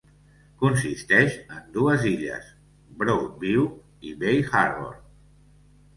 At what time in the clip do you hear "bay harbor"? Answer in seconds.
4.25-4.93